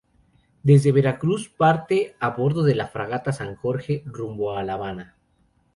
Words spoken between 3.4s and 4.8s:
Jorge" rumbo a La